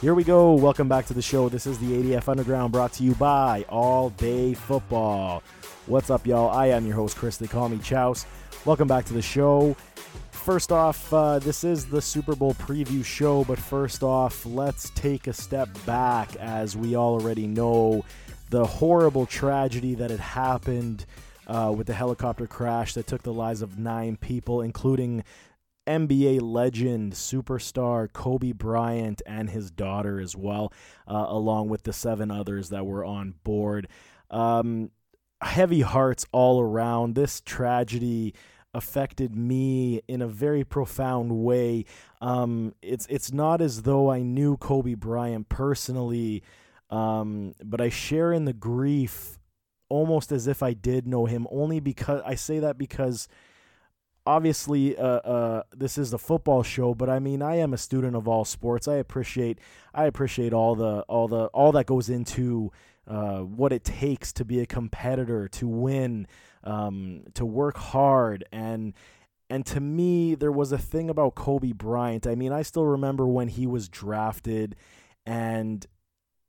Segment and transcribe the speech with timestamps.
[0.00, 0.54] Here we go.
[0.54, 1.48] Welcome back to the show.
[1.48, 5.42] This is the ADF Underground brought to you by All Day Football.
[5.88, 6.50] What's up, y'all?
[6.50, 7.38] I am your host, Chris.
[7.38, 8.26] They call me Chouse.
[8.66, 9.74] Welcome back to the show.
[10.32, 15.28] First off, uh, this is the Super Bowl preview show, but first off, let's take
[15.28, 18.04] a step back as we already know
[18.50, 21.06] the horrible tragedy that had happened
[21.46, 25.24] uh, with the helicopter crash that took the lives of nine people, including
[25.86, 30.70] NBA legend, superstar Kobe Bryant and his daughter as well,
[31.06, 33.88] uh, along with the seven others that were on board.
[34.30, 34.90] Um,
[35.42, 37.14] heavy hearts all around.
[37.14, 38.34] This tragedy
[38.74, 41.84] affected me in a very profound way.
[42.20, 46.42] Um, it's it's not as though I knew Kobe Bryant personally,
[46.90, 49.38] um, but I share in the grief
[49.88, 51.46] almost as if I did know him.
[51.50, 53.28] Only because I say that because
[54.26, 58.14] obviously uh, uh, this is the football show but i mean i am a student
[58.14, 59.58] of all sports i appreciate
[59.94, 62.70] i appreciate all the all the all that goes into
[63.08, 66.26] uh, what it takes to be a competitor to win
[66.64, 68.44] um, to work hard.
[68.52, 68.94] And
[69.50, 72.26] and to me there was a thing about kobe bryant.
[72.26, 74.76] I mean i still remember when he was drafted
[75.24, 75.86] and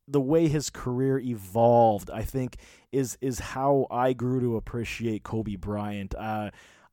[0.08, 2.58] the way his career evolved i think
[2.92, 6.14] is is how i grew to appreciate kobe bryant.
[6.16, 6.50] Uh,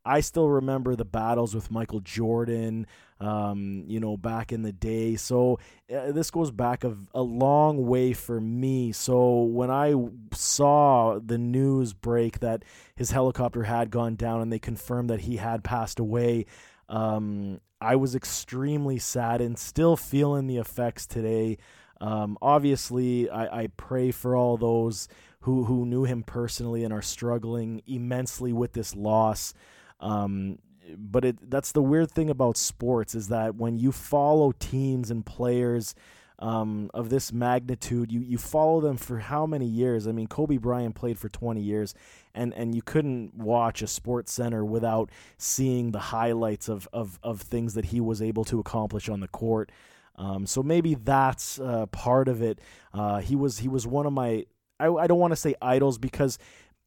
[0.06, 2.86] I still remember the battles with Michael Jordan,
[3.20, 5.16] um, you know, back in the day.
[5.16, 5.58] So
[5.92, 8.92] uh, this goes back a, a long way for me.
[8.92, 9.94] So when I
[10.32, 15.36] saw the news break that his helicopter had gone down and they confirmed that he
[15.36, 16.46] had passed away,
[16.88, 21.58] um, I was extremely sad and still feeling the effects today.
[22.00, 25.08] Um, obviously, I, I pray for all those
[25.40, 29.54] who, who knew him personally and are struggling immensely with this loss.
[30.00, 30.58] Um,
[30.96, 35.24] but it that's the weird thing about sports is that when you follow teams and
[35.26, 35.94] players
[36.38, 40.06] um, of this magnitude, you you follow them for how many years?
[40.06, 41.94] I mean, Kobe Bryant played for 20 years,
[42.34, 47.40] and and you couldn't watch a Sports Center without seeing the highlights of of of
[47.40, 49.72] things that he was able to accomplish on the court.
[50.16, 52.60] Um, so maybe that's uh, part of it.
[52.92, 54.44] Uh, he was he was one of my
[54.78, 56.38] I, I don't want to say idols because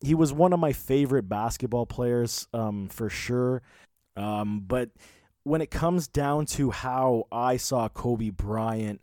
[0.02, 3.62] he was one of my favorite basketball players um, for sure.
[4.16, 4.90] Um, but
[5.44, 9.02] when it comes down to how I saw Kobe Bryant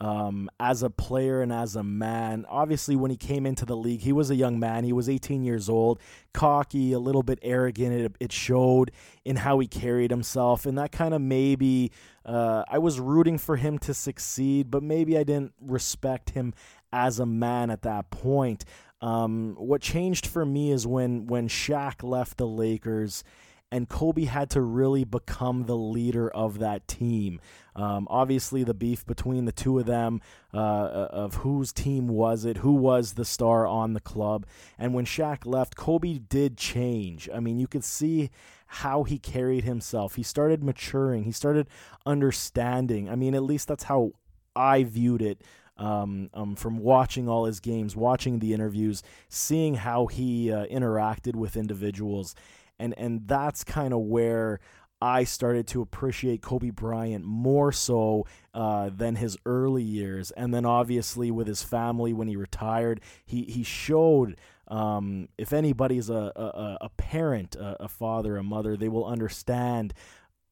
[0.00, 4.00] um, as a player and as a man, obviously when he came into the league,
[4.00, 4.84] he was a young man.
[4.84, 6.00] He was 18 years old,
[6.32, 7.92] cocky, a little bit arrogant.
[7.92, 8.92] It, it showed
[9.24, 11.90] in how he carried himself, and that kind of maybe
[12.24, 16.54] uh, I was rooting for him to succeed, but maybe I didn't respect him
[16.92, 18.64] as a man at that point.
[19.00, 23.22] Um, what changed for me is when when Shaq left the Lakers
[23.70, 27.40] and Kobe had to really become the leader of that team.
[27.76, 30.20] Um, obviously, the beef between the two of them
[30.54, 34.46] uh, uh, of whose team was it, who was the star on the club.
[34.78, 37.28] And when Shaq left, Kobe did change.
[37.32, 38.30] I mean, you could see
[38.66, 40.14] how he carried himself.
[40.14, 41.68] He started maturing, he started
[42.06, 43.08] understanding.
[43.08, 44.12] I mean, at least that's how
[44.56, 45.42] I viewed it
[45.78, 51.36] um, um, from watching all his games, watching the interviews, seeing how he uh, interacted
[51.36, 52.34] with individuals,
[52.78, 54.60] and and that's kind of where
[55.00, 60.64] I started to appreciate Kobe Bryant more so uh, than his early years, and then
[60.64, 64.36] obviously with his family when he retired, he he showed.
[64.70, 69.94] Um, if anybody's a, a, a parent, a, a father, a mother, they will understand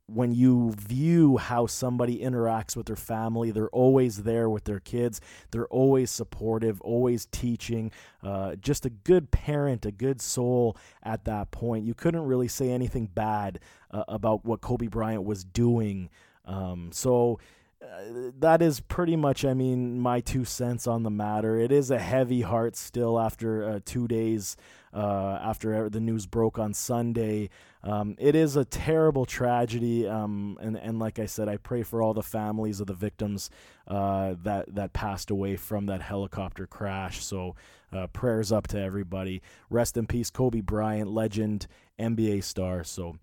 [0.07, 5.21] when you view how somebody interacts with their family, they're always there with their kids.
[5.51, 7.91] They're always supportive, always teaching.
[8.23, 11.85] Uh, just a good parent, a good soul at that point.
[11.85, 13.59] You couldn't really say anything bad
[13.91, 16.09] uh, about what Kobe Bryant was doing.
[16.45, 17.41] Um, so
[17.81, 21.59] that is pretty much, I mean, my two cents on the matter.
[21.59, 24.57] It is a heavy heart still after uh, two days
[24.95, 27.51] uh, after the news broke on Sunday.
[27.83, 32.03] Um, it is a terrible tragedy, um, and and like I said, I pray for
[32.03, 33.51] all the families of the victims
[33.87, 37.23] uh, that that passed away from that helicopter crash.
[37.23, 37.55] So
[37.93, 39.43] uh, prayers up to everybody.
[39.69, 41.67] Rest in peace, Kobe Bryant, legend,
[41.99, 42.83] NBA star.
[42.83, 43.19] So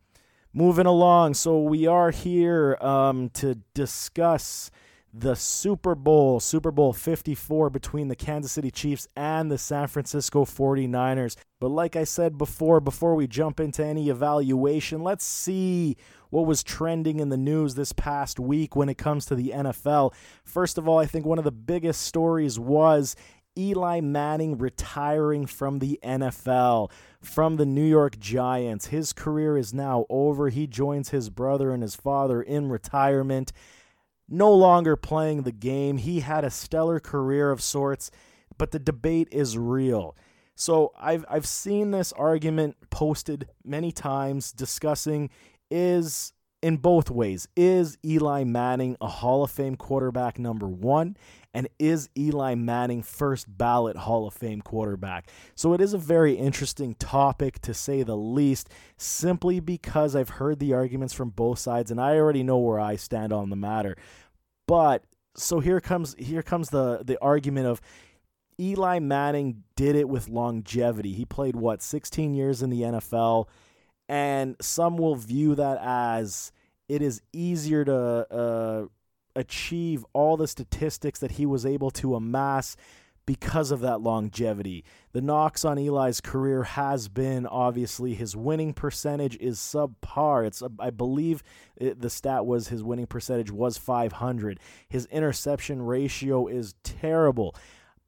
[0.53, 4.69] moving along, so we are here um, to discuss
[5.15, 10.44] the Super Bowl, Super Bowl 54 between the Kansas City Chiefs and the San Francisco
[10.44, 11.35] 49ers.
[11.59, 15.97] But like I said before, before we jump into any evaluation, let's see
[16.31, 20.13] what was trending in the news this past week when it comes to the NFL.
[20.44, 23.15] First of all, I think one of the biggest stories was
[23.57, 26.91] Eli Manning retiring from the NFL,
[27.21, 28.88] from the New York Giants.
[28.88, 30.50] His career is now over.
[30.50, 33.51] He joins his brother and his father in retirement
[34.29, 35.97] no longer playing the game.
[35.97, 38.11] He had a stellar career of sorts,
[38.57, 40.15] but the debate is real.
[40.56, 45.29] So I've I've seen this argument posted many times discussing
[45.71, 47.47] is in both ways.
[47.56, 51.17] Is Eli Manning a Hall of Fame quarterback number 1
[51.53, 55.29] and is Eli Manning first ballot Hall of Fame quarterback?
[55.55, 60.59] So it is a very interesting topic to say the least simply because I've heard
[60.59, 63.95] the arguments from both sides and I already know where I stand on the matter.
[64.67, 65.03] But
[65.35, 67.81] so here comes here comes the the argument of
[68.59, 71.13] Eli Manning did it with longevity.
[71.13, 73.47] He played what 16 years in the NFL,
[74.07, 76.51] and some will view that as
[76.88, 77.95] it is easier to
[78.31, 78.85] uh,
[79.35, 82.75] achieve all the statistics that he was able to amass
[83.25, 84.83] because of that longevity.
[85.13, 90.45] The knocks on Eli's career has been obviously his winning percentage is subpar.
[90.45, 91.44] It's uh, I believe
[91.75, 94.59] it, the stat was his winning percentage was 500.
[94.89, 97.56] His interception ratio is terrible.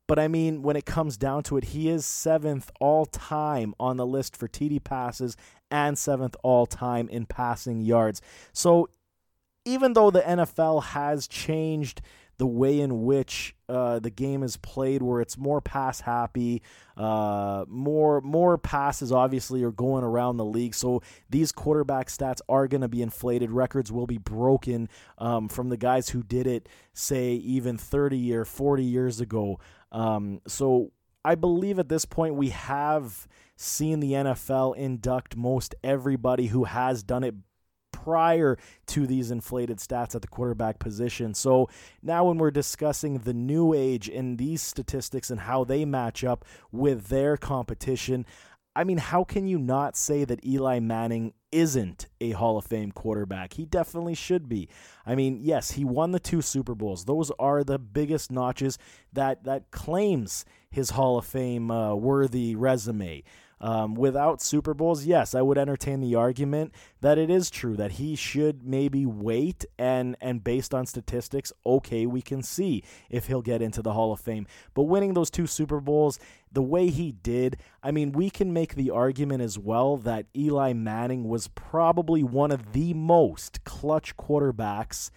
[0.07, 3.97] But I mean, when it comes down to it, he is seventh all time on
[3.97, 5.35] the list for TD passes
[5.71, 8.21] and seventh all time in passing yards.
[8.53, 8.89] So
[9.65, 12.01] even though the NFL has changed
[12.37, 16.61] the way in which uh, the game is played, where it's more pass happy,
[16.97, 20.75] uh, more more passes obviously are going around the league.
[20.75, 23.51] So these quarterback stats are going to be inflated.
[23.51, 28.45] Records will be broken um, from the guys who did it, say even 30 or
[28.45, 29.59] 40 years ago.
[29.91, 30.91] Um, so
[31.23, 37.01] I believe at this point we have seen the NFL induct most everybody who has
[37.01, 37.35] done it
[38.05, 41.33] prior to these inflated stats at the quarterback position.
[41.33, 41.67] So
[42.03, 46.45] now, when we're discussing the new age in these statistics and how they match up
[46.71, 48.25] with their competition,
[48.75, 52.91] I mean, how can you not say that Eli Manning isn't a Hall of Fame
[52.91, 53.53] quarterback?
[53.53, 54.69] He definitely should be.
[55.05, 57.05] I mean, yes, he won the two Super Bowls.
[57.05, 58.77] Those are the biggest notches
[59.13, 63.23] that that claims his Hall of Fame uh, worthy resume.
[63.61, 67.93] Um, without Super Bowls, yes, I would entertain the argument that it is true that
[67.93, 73.41] he should maybe wait and and based on statistics, okay, we can see if he'll
[73.41, 74.45] get into the Hall of Fame.
[74.73, 76.19] But winning those two Super Bowls
[76.51, 80.73] the way he did, I mean, we can make the argument as well that Eli
[80.73, 85.11] Manning was probably one of the most clutch quarterbacks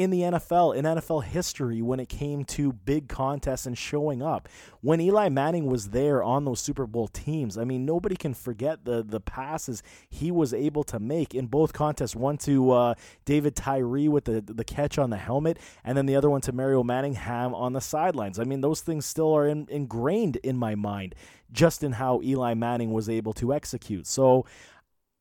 [0.00, 4.48] in the NFL, in NFL history, when it came to big contests and showing up.
[4.80, 8.86] When Eli Manning was there on those Super Bowl teams, I mean, nobody can forget
[8.86, 12.16] the the passes he was able to make in both contests.
[12.16, 12.94] One to uh,
[13.26, 16.52] David Tyree with the the catch on the helmet, and then the other one to
[16.52, 18.38] Mario Manningham on the sidelines.
[18.38, 21.14] I mean, those things still are in, ingrained in my mind,
[21.52, 24.06] just in how Eli Manning was able to execute.
[24.06, 24.46] So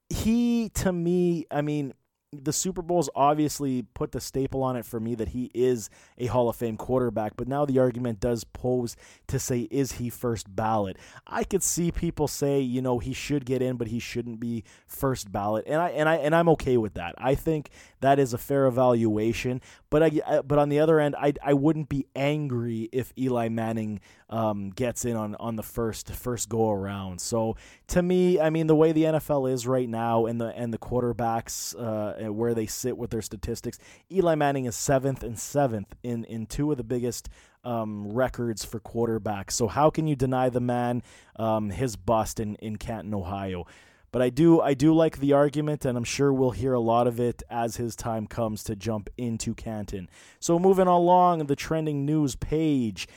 [0.07, 1.93] he, to me, I mean
[2.31, 6.27] the Super Bowls obviously put the staple on it for me that he is a
[6.27, 8.95] Hall of Fame quarterback, but now the argument does pose
[9.27, 10.97] to say, is he first ballot?
[11.25, 14.63] I could see people say, you know, he should get in, but he shouldn't be
[14.85, 17.15] first ballot, and I and I and I'm okay with that.
[17.17, 17.69] I think
[18.01, 21.89] that is a fair evaluation, but I but on the other end, I I wouldn't
[21.89, 27.21] be angry if Eli Manning um, gets in on on the first first go around.
[27.21, 30.73] So to me, I mean, the way the NFL is right now, and the and
[30.73, 31.75] the quarterbacks.
[31.79, 33.77] Uh, where they sit with their statistics.
[34.11, 37.29] Eli Manning is seventh and seventh in in two of the biggest
[37.63, 39.51] um, records for quarterbacks.
[39.51, 41.03] So how can you deny the man
[41.35, 43.65] um, his bust in in Canton, Ohio?
[44.11, 47.07] But I do I do like the argument, and I'm sure we'll hear a lot
[47.07, 50.09] of it as his time comes to jump into Canton.
[50.39, 53.07] So moving along the trending news page.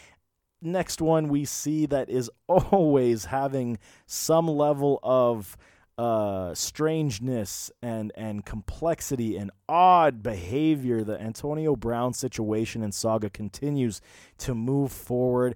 [0.60, 5.56] Next one we see that is always having some level of
[5.98, 11.04] uh, strangeness and and complexity and odd behavior.
[11.04, 14.00] The Antonio Brown situation and saga continues
[14.38, 15.54] to move forward.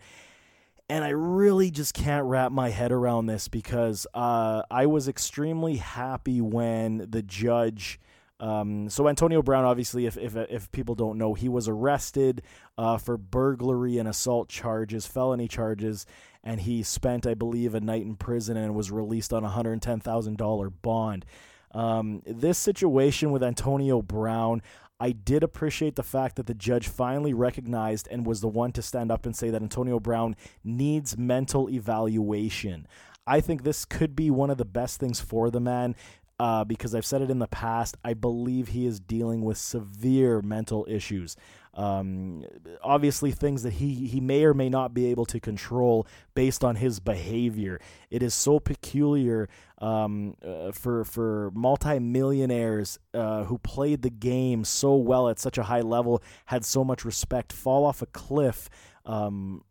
[0.88, 5.76] And I really just can't wrap my head around this because uh, I was extremely
[5.76, 7.98] happy when the judge
[8.38, 12.42] um, so Antonio Brown, obviously, if, if if people don't know, he was arrested
[12.76, 16.04] uh, for burglary and assault charges, felony charges,
[16.44, 19.80] and he spent, I believe, a night in prison and was released on a hundred
[19.80, 21.24] ten thousand dollar bond.
[21.72, 24.62] Um, this situation with Antonio Brown,
[24.98, 28.82] I did appreciate the fact that the judge finally recognized and was the one to
[28.82, 32.86] stand up and say that Antonio Brown needs mental evaluation.
[33.26, 35.96] I think this could be one of the best things for the man
[36.38, 37.96] uh, because I've said it in the past.
[38.04, 41.36] I believe he is dealing with severe mental issues.
[41.76, 42.44] Um,
[42.82, 46.76] obviously, things that he, he may or may not be able to control based on
[46.76, 47.80] his behavior.
[48.10, 54.96] It is so peculiar um, uh, for for multimillionaires uh, who played the game so
[54.96, 58.70] well at such a high level, had so much respect, fall off a cliff
[59.04, 59.62] um,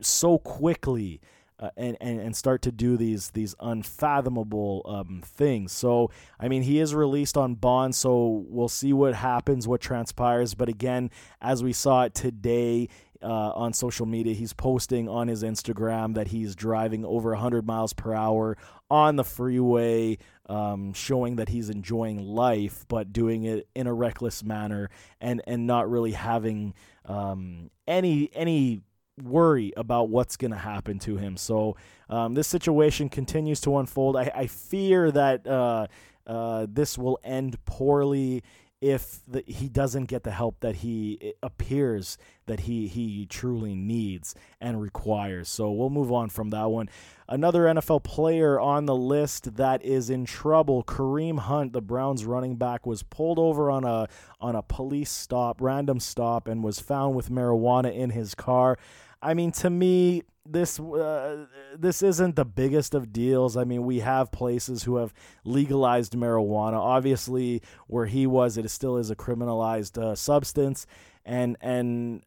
[0.00, 1.20] so quickly
[1.64, 5.72] uh, and, and and start to do these these unfathomable um, things.
[5.72, 10.54] So I mean, he is released on bond, so we'll see what happens, what transpires.
[10.54, 12.88] But again, as we saw it today.
[13.22, 17.94] Uh, on social media, he's posting on his Instagram that he's driving over 100 miles
[17.94, 18.54] per hour
[18.90, 20.18] on the freeway,
[20.50, 24.90] um, showing that he's enjoying life, but doing it in a reckless manner
[25.22, 26.74] and and not really having
[27.06, 28.82] um, any any
[29.22, 31.36] worry about what's going to happen to him.
[31.36, 31.76] So
[32.08, 34.16] um, this situation continues to unfold.
[34.16, 35.86] I, I fear that uh,
[36.26, 38.42] uh, this will end poorly
[38.84, 44.34] if the, he doesn't get the help that he appears that he he truly needs
[44.60, 45.48] and requires.
[45.48, 46.90] So we'll move on from that one.
[47.26, 52.56] Another NFL player on the list that is in trouble, Kareem Hunt, the Browns running
[52.56, 54.06] back, was pulled over on a
[54.38, 58.76] on a police stop, random stop, and was found with marijuana in his car.
[59.22, 61.46] I mean, to me, this uh,
[61.76, 63.56] this isn't the biggest of deals.
[63.56, 66.74] I mean, we have places who have legalized marijuana.
[66.74, 70.86] Obviously, where he was, it still is a criminalized uh, substance,
[71.24, 72.22] and and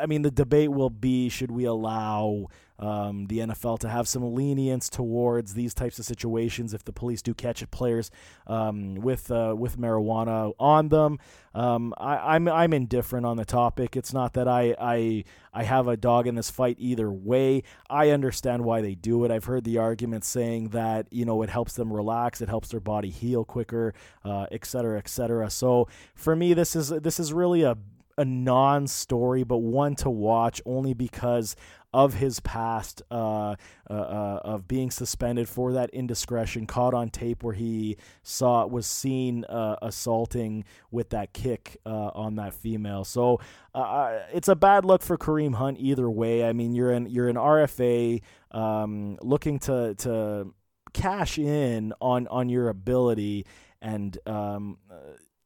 [0.00, 2.48] I mean, the debate will be: should we allow
[2.80, 7.20] um, the NFL to have some lenience towards these types of situations if the police
[7.20, 8.10] do catch players
[8.46, 11.18] um, with uh, with marijuana on them.
[11.54, 13.96] Um, I, am I'm, I'm indifferent on the topic.
[13.96, 17.64] It's not that I, I I have a dog in this fight either way.
[17.90, 19.30] I understand why they do it.
[19.30, 22.80] I've heard the argument saying that you know it helps them relax, it helps their
[22.80, 23.92] body heal quicker,
[24.24, 25.50] uh, et cetera, et cetera.
[25.50, 27.76] So for me, this is this is really a
[28.20, 31.56] a non-story, but one to watch only because
[31.92, 33.54] of his past uh,
[33.88, 38.86] uh, uh, of being suspended for that indiscretion, caught on tape where he saw was
[38.86, 43.04] seen uh, assaulting with that kick uh, on that female.
[43.04, 43.40] So
[43.74, 46.44] uh, it's a bad look for Kareem Hunt either way.
[46.44, 50.52] I mean, you're an you're an RFA um, looking to to
[50.92, 53.46] cash in on on your ability
[53.80, 54.76] and um,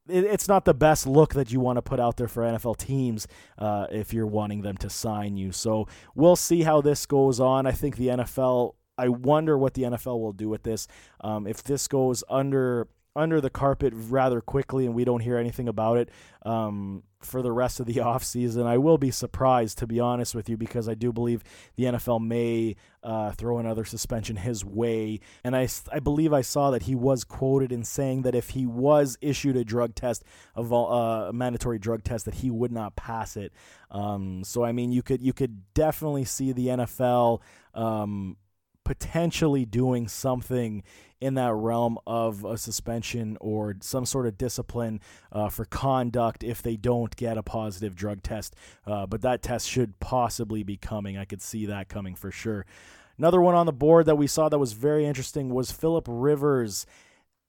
[0.08, 3.26] it's not the best look that you want to put out there for NFL teams
[3.58, 5.52] uh, if you're wanting them to sign you.
[5.52, 7.66] So we'll see how this goes on.
[7.66, 8.74] I think the NFL.
[8.96, 10.86] I wonder what the NFL will do with this.
[11.20, 15.68] Um, if this goes under under the carpet rather quickly and we don't hear anything
[15.68, 16.10] about it
[16.44, 18.66] um, for the rest of the offseason.
[18.66, 21.42] I will be surprised, to be honest with you, because I do believe
[21.76, 25.20] the NFL may uh, throw another suspension his way.
[25.44, 28.66] And I, I believe I saw that he was quoted in saying that if he
[28.66, 30.24] was issued a drug test,
[30.56, 33.52] a, uh, a mandatory drug test, that he would not pass it.
[33.90, 37.40] Um, so I mean, you could you could definitely see the NFL
[37.74, 38.36] um,
[38.84, 40.82] potentially doing something
[41.24, 45.00] in that realm of a suspension or some sort of discipline
[45.32, 48.54] uh, for conduct if they don't get a positive drug test.
[48.86, 51.16] Uh, but that test should possibly be coming.
[51.16, 52.66] I could see that coming for sure.
[53.16, 56.84] Another one on the board that we saw that was very interesting was Philip Rivers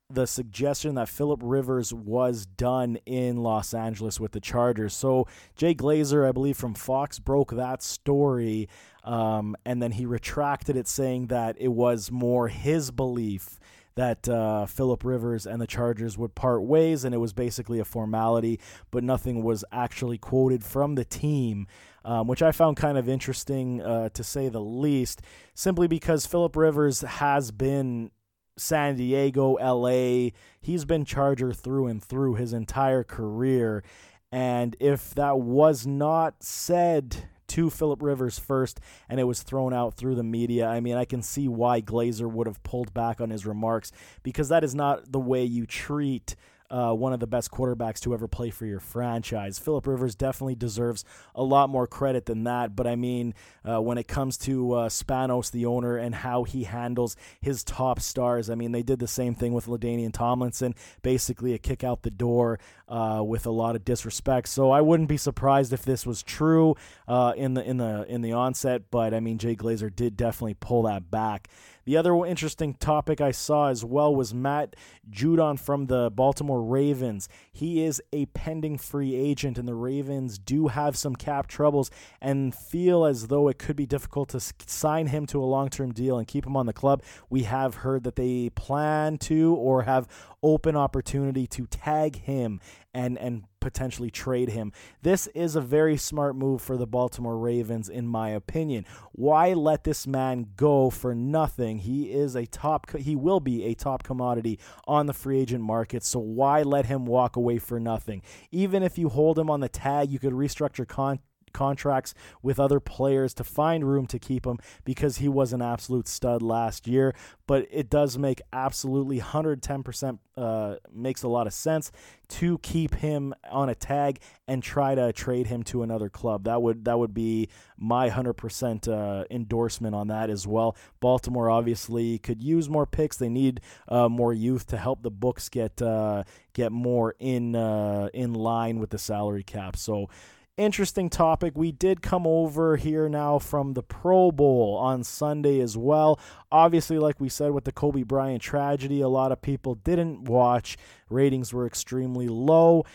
[0.10, 4.94] the suggestion that Philip Rivers was done in Los Angeles with the Chargers.
[4.94, 8.70] So Jay Glazer, I believe from Fox, broke that story,
[9.06, 13.60] um, and then he retracted it, saying that it was more his belief
[13.96, 17.86] that uh, Philip Rivers and the Chargers would part ways, and it was basically a
[17.86, 18.60] formality,
[18.92, 21.68] but nothing was actually quoted from the team.
[22.04, 25.24] Um, which I found kind of interesting uh, to say the least,
[25.56, 28.12] simply because Philip Rivers has been
[28.58, 30.30] San Diego, LA.
[30.62, 33.84] He's been Charger through and through his entire career.
[34.32, 39.96] And if that was not said to Philip Rivers first and it was thrown out
[39.96, 43.30] through the media, I mean, I can see why Glazer would have pulled back on
[43.30, 43.92] his remarks
[44.24, 46.36] because that is not the way you treat
[46.70, 49.60] uh, one of the best quarterbacks to ever play for your franchise.
[49.60, 51.04] Philip Rivers definitely deserves
[51.34, 52.76] a lot more credit than that.
[52.76, 56.64] But I mean, uh, when it comes to uh, Spanos, the owner, and how he
[56.64, 61.54] handles his top stars, I mean, they did the same thing with LaDainian Tomlinson, basically
[61.54, 64.48] a kick out the door uh, with a lot of disrespect.
[64.48, 66.76] So I wouldn't be surprised if this was true
[67.08, 68.84] uh, in the in the in the onset.
[68.92, 71.48] But I mean, Jay Glazer did definitely pull that back.
[71.86, 74.76] The other interesting topic I saw as well was Matt
[75.08, 77.30] Judon from the Baltimore Ravens.
[77.54, 82.56] He is a pending free agent, and the Ravens do have some cap troubles and
[82.56, 86.18] feel as though it could be difficult to sign him to a long term deal
[86.18, 87.04] and keep him on the club.
[87.30, 90.08] We have heard that they plan to or have
[90.42, 92.62] open opportunity to tag him
[92.96, 94.72] and and potentially trade him.
[95.02, 98.86] This is a very smart move for the Baltimore Ravens in my opinion.
[99.12, 101.80] Why let this man go for nothing?
[101.80, 106.04] He is a top he will be a top commodity on the free agent market,
[106.04, 108.22] so why let him walk away for nothing?
[108.52, 111.20] Even if you hold him on the tag, you could restructure con-
[111.56, 116.08] contracts with other players to find room to keep him because he was an absolute
[116.08, 117.16] stud last year.
[117.48, 121.92] But it does make absolutely 110% uh, makes a lot of sense
[122.28, 126.44] to keep him on a tag and try to trade him to another club.
[126.44, 130.76] That would that would be my 100% uh, endorsement on that as well.
[131.00, 133.18] Baltimore obviously could use more picks.
[133.18, 138.10] They need uh, more youth to help the books get uh, get more in uh,
[138.14, 139.78] in line with the salary cap.
[139.78, 140.10] So
[140.58, 141.54] interesting topic.
[141.56, 146.20] We did come over here now from the Pro Bowl on Sunday as well.
[146.52, 150.78] Obviously, like we said with the Kobe Bryant tragedy, a lot of people didn't watch.
[151.10, 152.86] Ratings were extremely low.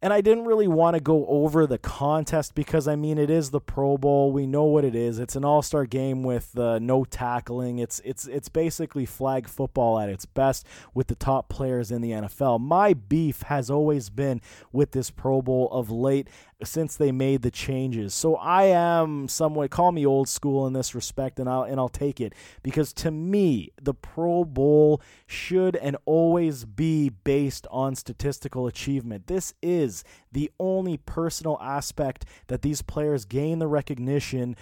[0.00, 3.50] And I didn't really want to go over the contest because, I mean, it is
[3.50, 4.30] the Pro Bowl.
[4.30, 5.18] We know what it is.
[5.18, 7.80] It's an all-star game with uh, no tackling.
[7.80, 10.64] It's it's it's basically flag football at its best
[10.94, 12.60] with the top players in the NFL.
[12.60, 14.40] My beef has always been
[14.70, 16.28] with this Pro Bowl of late
[16.64, 18.12] since they made the changes.
[18.14, 21.88] So I am somewhat call me old school in this respect and I'll and I'll
[21.88, 28.66] take it because to me the Pro Bowl should and always be based on statistical
[28.66, 29.28] achievement.
[29.28, 34.56] This is the only personal aspect that these players gain the recognition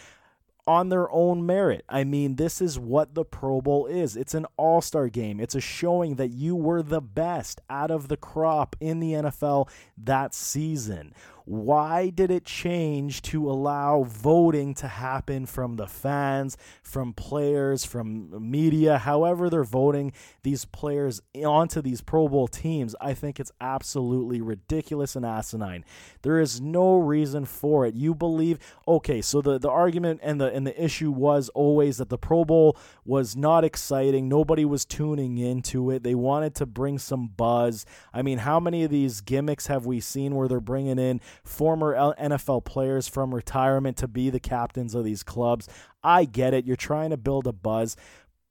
[0.66, 1.84] on their own merit.
[1.88, 4.16] I mean, this is what the Pro Bowl is.
[4.16, 8.08] It's an all star game, it's a showing that you were the best out of
[8.08, 11.14] the crop in the NFL that season.
[11.46, 18.50] Why did it change to allow voting to happen from the fans, from players, from
[18.50, 20.12] media, however they're voting
[20.42, 22.96] these players onto these Pro Bowl teams?
[23.00, 25.84] I think it's absolutely ridiculous and asinine.
[26.22, 27.94] There is no reason for it.
[27.94, 32.08] You believe okay, so the, the argument and the and the issue was always that
[32.08, 34.28] the Pro Bowl was not exciting.
[34.28, 36.02] Nobody was tuning into it.
[36.02, 37.86] They wanted to bring some buzz.
[38.12, 41.94] I mean, how many of these gimmicks have we seen where they're bringing in former
[41.94, 45.68] NFL players from retirement to be the captains of these clubs.
[46.02, 46.66] I get it.
[46.66, 47.96] You're trying to build a buzz,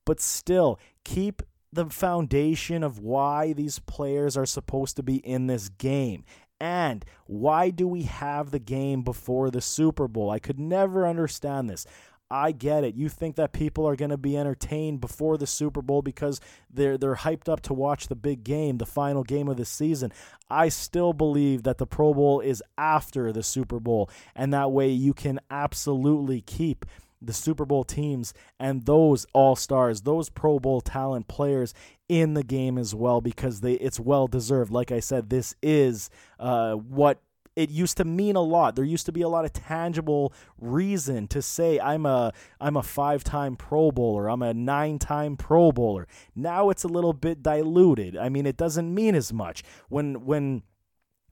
[0.05, 5.69] but still keep the foundation of why these players are supposed to be in this
[5.69, 6.23] game.
[6.61, 10.31] And why do we have the game before the Super Bowl?
[10.31, 11.85] I could never understand this.
[12.29, 12.95] I get it.
[12.95, 16.41] You think that people are going to be entertained before the Super Bowl because
[16.73, 20.11] they're they're hyped up to watch the big game, the final game of the season.
[20.49, 24.89] I still believe that the Pro Bowl is after the Super Bowl, and that way
[24.89, 26.85] you can absolutely keep
[27.21, 31.73] the Super Bowl teams and those all stars, those Pro Bowl talent players
[32.07, 34.71] in the game as well because they it's well deserved.
[34.71, 36.09] Like I said, this is
[36.39, 37.19] uh, what
[37.55, 38.75] it used to mean a lot.
[38.75, 42.83] There used to be a lot of tangible reason to say I'm a I'm a
[42.83, 46.07] five-time Pro Bowler, I'm a nine-time Pro Bowler.
[46.35, 48.17] Now it's a little bit diluted.
[48.17, 49.63] I mean, it doesn't mean as much.
[49.89, 50.63] When when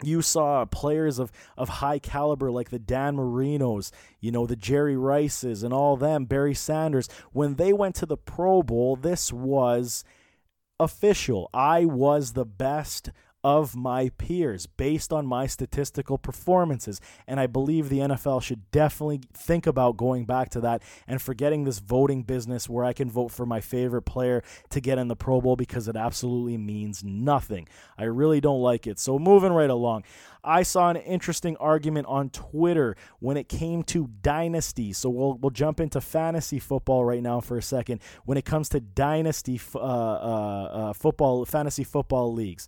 [0.01, 4.97] you saw players of, of high caliber like the Dan Marinos, you know, the Jerry
[4.97, 10.03] Rices and all them, Barry Sanders, when they went to the Pro Bowl, this was
[10.79, 11.49] official.
[11.53, 13.11] I was the best
[13.43, 17.01] of my peers based on my statistical performances.
[17.27, 21.65] And I believe the NFL should definitely think about going back to that and forgetting
[21.65, 25.15] this voting business where I can vote for my favorite player to get in the
[25.15, 27.67] Pro Bowl because it absolutely means nothing.
[27.97, 28.99] I really don't like it.
[28.99, 30.03] So, moving right along.
[30.45, 34.91] I saw an interesting argument on Twitter when it came to dynasty.
[34.91, 38.01] So we'll we'll jump into fantasy football right now for a second.
[38.25, 42.67] When it comes to dynasty uh, uh, uh, football, fantasy football leagues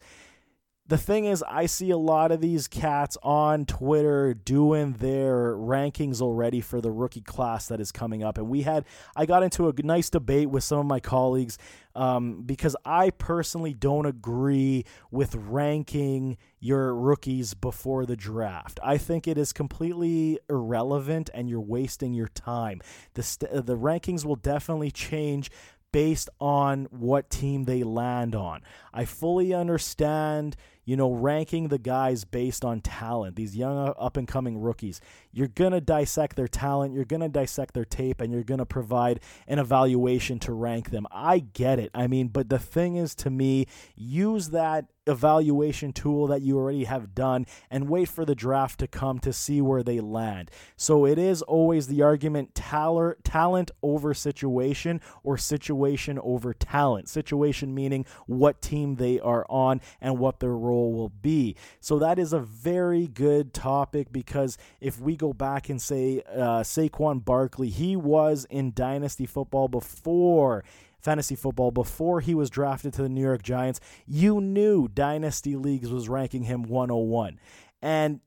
[0.88, 6.22] the thing is, I see a lot of these cats on Twitter doing their rankings
[6.22, 8.38] already for the rookie class that is coming up.
[8.38, 11.58] And we had, I got into a nice debate with some of my colleagues
[11.96, 18.80] um, because I personally don't agree with ranking your rookies before the draft.
[18.84, 22.82] I think it is completely irrelevant and you're wasting your time.
[23.16, 25.50] The, st- the rankings will definitely change
[25.92, 28.62] based on what team they land on.
[28.94, 34.18] I fully understand you know, ranking the guys based on talent, these young uh, up
[34.18, 35.02] and coming rookies.
[35.32, 38.60] You're going to dissect their talent, you're going to dissect their tape, and you're going
[38.60, 41.08] to provide an evaluation to rank them.
[41.12, 41.92] I get it.
[41.94, 46.86] I mean, but the thing is to me, use that evaluation tool that you already
[46.86, 50.50] have done and wait for the draft to come to see where they land.
[50.76, 57.10] So it is always the argument talent talent over situation or situation over talent.
[57.10, 61.56] Situation meaning what team they are on and what their role will be.
[61.80, 66.62] So that is a very good topic because if we go back and say uh,
[66.62, 70.64] Saquon Barkley, he was in dynasty football before
[71.00, 75.92] fantasy football before he was drafted to the New York Giants, you knew Dynasty Leagues
[75.92, 77.40] was ranking him 101.
[77.84, 78.22] And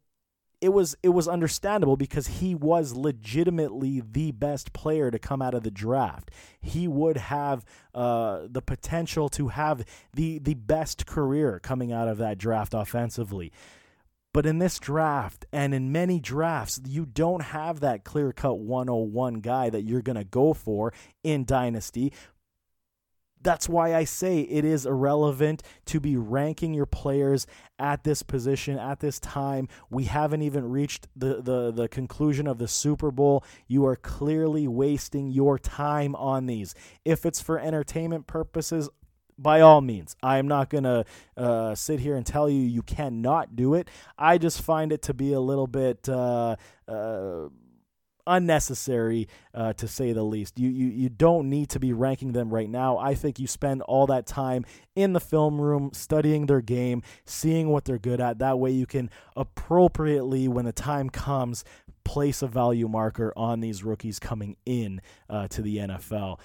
[0.60, 5.54] it was it was understandable because he was legitimately the best player to come out
[5.54, 6.30] of the draft.
[6.60, 12.18] He would have uh, the potential to have the the best career coming out of
[12.18, 13.52] that draft offensively.
[14.34, 19.40] But in this draft and in many drafts, you don't have that clear cut 101
[19.40, 20.92] guy that you're going to go for
[21.24, 22.12] in Dynasty
[23.42, 27.46] that's why I say it is irrelevant to be ranking your players
[27.78, 29.68] at this position at this time.
[29.90, 33.44] We haven't even reached the, the, the conclusion of the Super Bowl.
[33.66, 36.74] You are clearly wasting your time on these.
[37.04, 38.88] If it's for entertainment purposes,
[39.38, 41.04] by all means, I am not going to
[41.36, 43.88] uh, sit here and tell you you cannot do it.
[44.18, 46.08] I just find it to be a little bit.
[46.08, 46.56] Uh,
[46.88, 47.48] uh,
[48.28, 50.58] unnecessary uh, to say the least.
[50.58, 52.98] You, you you don't need to be ranking them right now.
[52.98, 54.64] I think you spend all that time
[54.94, 58.38] in the film room studying their game, seeing what they're good at.
[58.38, 61.64] That way you can appropriately when the time comes
[62.04, 66.38] place a value marker on these rookies coming in uh, to the NFL.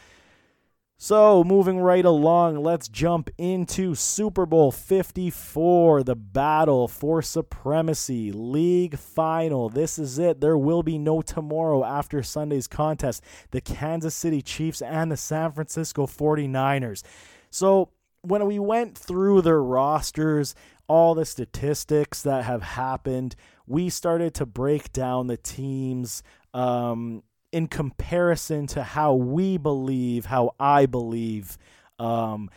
[1.04, 8.98] So, moving right along, let's jump into Super Bowl 54, the battle for supremacy, league
[8.98, 9.68] final.
[9.68, 10.39] This is it.
[10.39, 13.22] There will be no tomorrow after Sunday's contest.
[13.52, 17.04] The Kansas City Chiefs and the San Francisco 49ers.
[17.50, 17.89] So,
[18.22, 20.56] when we went through their rosters,
[20.88, 23.36] all the statistics that have happened,
[23.68, 30.56] we started to break down the teams um, in comparison to how we believe, how
[30.60, 31.58] I believe
[32.00, 32.50] um,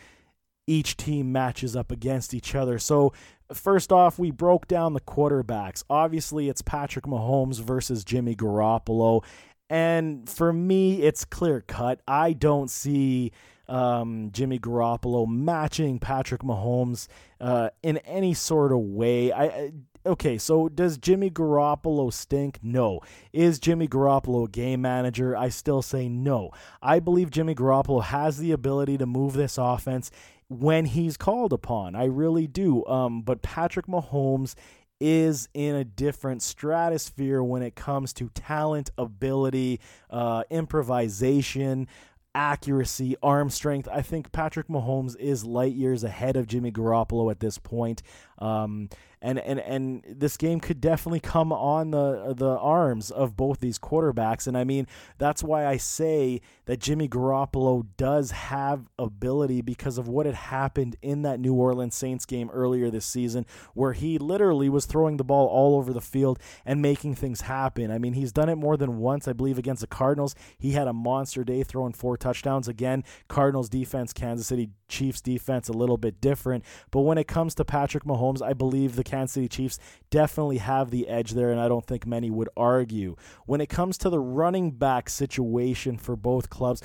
[0.65, 2.79] each team matches up against each other.
[2.79, 3.13] So,
[3.53, 5.83] first off, we broke down the quarterbacks.
[5.87, 9.23] Obviously, it's Patrick Mahomes versus Jimmy Garoppolo.
[9.69, 12.01] And for me, it's clear cut.
[12.07, 13.31] I don't see
[13.67, 17.07] um, Jimmy Garoppolo matching Patrick Mahomes
[17.39, 19.31] uh, in any sort of way.
[19.31, 19.73] I,
[20.07, 22.59] okay, so does Jimmy Garoppolo stink?
[22.63, 23.01] No.
[23.33, 25.35] Is Jimmy Garoppolo a game manager?
[25.35, 26.51] I still say no.
[26.81, 30.09] I believe Jimmy Garoppolo has the ability to move this offense
[30.49, 31.95] when he's called upon.
[31.95, 32.85] I really do.
[32.85, 34.55] Um, but Patrick Mahomes
[34.99, 41.87] is in a different stratosphere when it comes to talent, ability, uh, improvisation,
[42.33, 43.87] accuracy, arm strength.
[43.91, 48.03] I think Patrick Mahomes is light years ahead of Jimmy Garoppolo at this point.
[48.37, 48.89] Um,
[49.21, 53.79] and and and this game could definitely come on the the arms of both these
[53.79, 59.97] quarterbacks and I mean that's why I say that Jimmy Garoppolo does have ability because
[59.97, 64.17] of what had happened in that New Orleans Saints game earlier this season where he
[64.17, 67.89] literally was throwing the ball all over the field and making things happen.
[67.89, 70.35] I mean, he's done it more than once, I believe against the Cardinals.
[70.57, 73.03] He had a monster day throwing four touchdowns again.
[73.27, 77.65] Cardinals defense, Kansas City Chiefs defense a little bit different, but when it comes to
[77.65, 81.67] Patrick Mahomes, I believe the Kansas City Chiefs definitely have the edge there, and I
[81.67, 83.15] don't think many would argue.
[83.45, 86.83] When it comes to the running back situation for both clubs,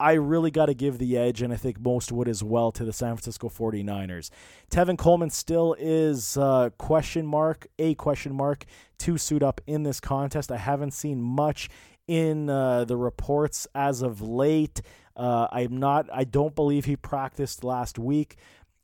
[0.00, 2.84] I really got to give the edge, and I think most would as well, to
[2.84, 4.30] the San Francisco 49ers.
[4.70, 8.64] Tevin Coleman still is uh, question mark, a question mark
[8.98, 10.50] to suit up in this contest.
[10.50, 11.68] I haven't seen much
[12.08, 14.82] in uh, the reports as of late.
[15.16, 16.08] Uh, I'm not.
[16.12, 18.36] I don't believe he practiced last week,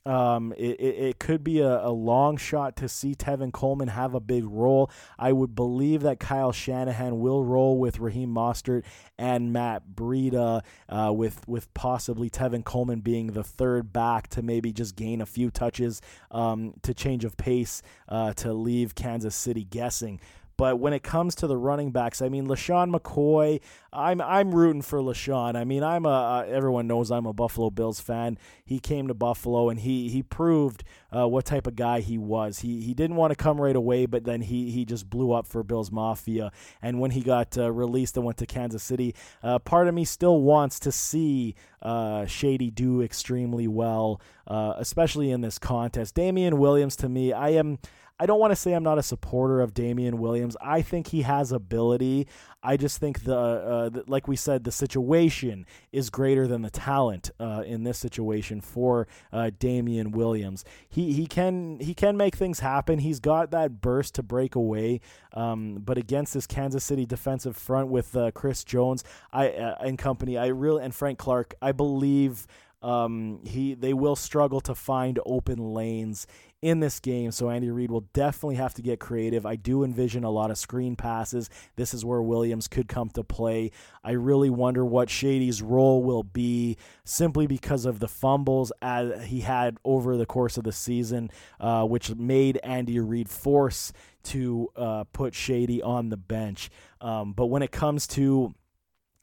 [0.06, 4.14] um, it, it, it, could be a, a, long shot to see Tevin Coleman have
[4.14, 4.90] a big role.
[5.18, 8.84] I would believe that Kyle Shanahan will roll with Raheem Mostert
[9.18, 14.72] and Matt Breida, uh, with with possibly Tevin Coleman being the third back to maybe
[14.72, 19.64] just gain a few touches um, to change of pace uh, to leave Kansas City
[19.64, 20.18] guessing.
[20.60, 23.62] But when it comes to the running backs, I mean, LeSean McCoy,
[23.94, 25.56] I'm I'm rooting for LeSean.
[25.56, 28.36] I mean, I'm a uh, everyone knows I'm a Buffalo Bills fan.
[28.62, 30.84] He came to Buffalo and he he proved
[31.16, 32.58] uh, what type of guy he was.
[32.58, 35.46] He he didn't want to come right away, but then he he just blew up
[35.46, 36.52] for Bills Mafia.
[36.82, 40.04] And when he got uh, released and went to Kansas City, uh, part of me
[40.04, 46.14] still wants to see uh, Shady do extremely well, uh, especially in this contest.
[46.14, 47.78] Damien Williams, to me, I am.
[48.20, 50.54] I don't want to say I'm not a supporter of Damien Williams.
[50.60, 52.26] I think he has ability.
[52.62, 56.68] I just think the, uh, the like we said, the situation is greater than the
[56.68, 60.66] talent uh, in this situation for uh, Damien Williams.
[60.86, 62.98] He he can he can make things happen.
[62.98, 65.00] He's got that burst to break away.
[65.32, 69.02] Um, but against this Kansas City defensive front with uh, Chris Jones,
[69.32, 72.46] I uh, and company, I really and Frank Clark, I believe
[72.82, 76.26] um, he they will struggle to find open lanes
[76.62, 77.30] in this game.
[77.30, 79.46] So Andy Reid will definitely have to get creative.
[79.46, 81.48] I do envision a lot of screen passes.
[81.76, 83.70] This is where Williams could come to play.
[84.04, 89.40] I really wonder what Shady's role will be simply because of the fumbles as he
[89.40, 93.92] had over the course of the season, uh, which made Andy Reid force
[94.22, 96.70] to uh, put Shady on the bench.
[97.00, 98.54] Um, but when it comes to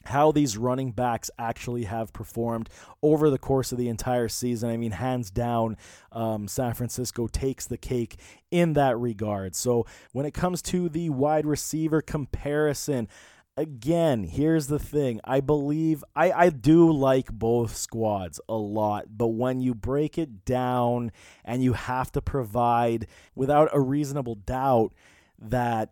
[0.07, 2.69] how these running backs actually have performed
[3.01, 4.69] over the course of the entire season.
[4.69, 5.77] I mean, hands down,
[6.11, 8.17] um, San Francisco takes the cake
[8.49, 9.55] in that regard.
[9.55, 13.09] So when it comes to the wide receiver comparison,
[13.57, 15.19] again, here's the thing.
[15.25, 20.45] I believe I, I do like both squads a lot, but when you break it
[20.45, 21.11] down
[21.43, 24.93] and you have to provide without a reasonable doubt
[25.37, 25.91] that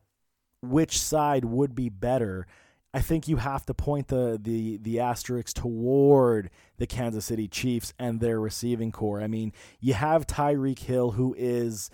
[0.61, 2.47] which side would be better–
[2.95, 7.93] I think you have to point the the the asterisk toward the Kansas City Chiefs
[7.99, 9.21] and their receiving corps.
[9.21, 11.89] I mean, you have Tyreek Hill who is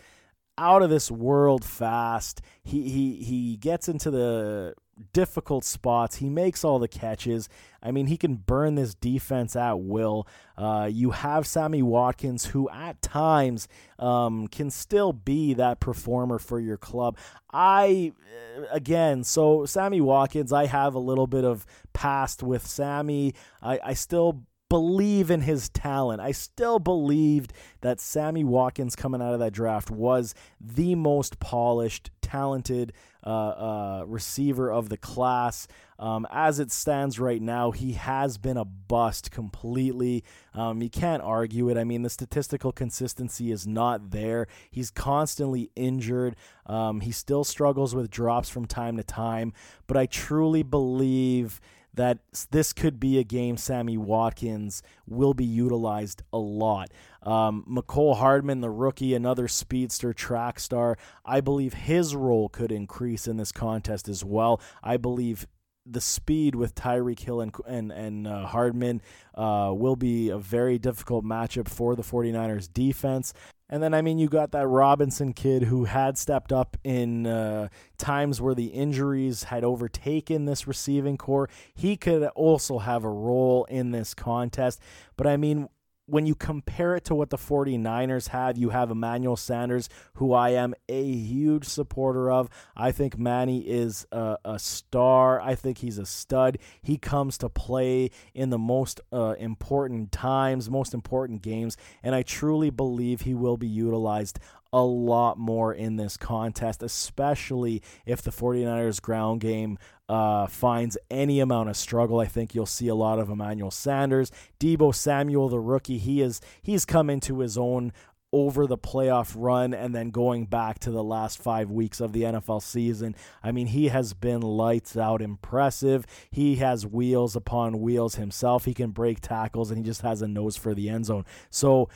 [0.60, 2.44] out of this world fast.
[2.64, 4.76] He he he gets into the
[5.14, 6.18] difficult spots.
[6.18, 7.50] He makes all the catches.
[7.82, 10.28] I mean, he can burn this defense at will.
[10.58, 16.60] Uh, you have Sammy Watkins, who at times um, can still be that performer for
[16.60, 17.18] your club.
[17.52, 18.14] I,
[18.58, 23.34] uh, again, so Sammy Watkins, I have a little bit of past with Sammy.
[23.62, 26.22] I, I still believe in his talent.
[26.22, 32.10] I still believed that Sammy Watkins coming out of that draft was the most polished,
[32.22, 32.94] talented
[33.26, 35.68] uh, uh, receiver of the class.
[36.00, 40.24] Um, as it stands right now, he has been a bust completely.
[40.54, 41.78] Um, you can't argue it.
[41.78, 44.48] I mean, the statistical consistency is not there.
[44.72, 46.38] He's constantly injured.
[46.66, 49.52] Um, he still struggles with drops from time to time,
[49.86, 51.60] but I truly believe
[51.94, 52.20] that
[52.52, 56.90] this could be a game Sammy Watkins will be utilized a lot.
[57.24, 63.28] Um, Mecole Hardman, the rookie, another speedster track star, I believe his role could increase
[63.28, 64.62] in this contest as well.
[64.84, 65.48] I believe
[65.86, 69.02] the speed with Tyreek Hill and and, and uh, Hardman
[69.36, 73.34] uh, will be a very difficult matchup for the 49ers defense.
[73.72, 77.70] And then, I mean, you got that Robinson kid who had stepped up in uh,
[77.98, 81.50] times where the injuries had overtaken this receiving corps.
[81.74, 84.82] He could also have a role in this contest.
[85.16, 85.70] But I mean,
[86.12, 90.50] when you compare it to what the 49ers have, you have Emmanuel Sanders, who I
[90.50, 92.50] am a huge supporter of.
[92.76, 95.40] I think Manny is a, a star.
[95.40, 96.58] I think he's a stud.
[96.82, 102.24] He comes to play in the most uh, important times, most important games, and I
[102.24, 104.38] truly believe he will be utilized
[104.74, 111.40] a lot more in this contest, especially if the 49ers ground game uh, finds any
[111.40, 112.20] amount of struggle.
[112.20, 115.98] I think you'll see a lot of Emmanuel Sanders, Deebo Samuel, the rookie.
[115.98, 117.94] He is he's come into his own
[118.34, 122.24] over the playoff run and then going back to the last five weeks of the
[122.24, 123.16] NFL season.
[123.44, 126.06] I mean, he has been lights out impressive.
[126.30, 128.66] He has wheels upon wheels himself.
[128.66, 131.26] He can break tackles and he just has a nose for the end zone.
[131.50, 131.90] So